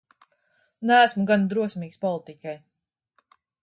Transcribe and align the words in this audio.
Neesmu 0.93 1.27
gana 1.33 1.53
drosmīgs 1.53 2.03
politikai. 2.09 2.59